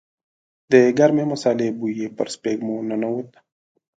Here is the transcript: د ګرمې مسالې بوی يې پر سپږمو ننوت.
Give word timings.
د 0.71 0.73
ګرمې 0.97 1.25
مسالې 1.31 1.67
بوی 1.77 1.93
يې 2.01 2.07
پر 2.17 2.27
سپږمو 2.35 2.75
ننوت. 2.89 3.29